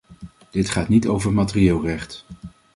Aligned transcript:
Dit 0.49 0.69
gaat 0.69 0.87
niet 0.87 1.07
over 1.07 1.33
materieel 1.33 1.81
recht. 1.81 2.25